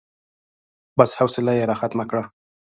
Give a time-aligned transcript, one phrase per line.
[0.97, 2.23] بس، حوصله يې راختمه کړه.